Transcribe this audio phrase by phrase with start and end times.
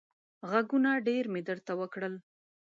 [0.49, 2.13] غږونه ډېر مې درته وکړل.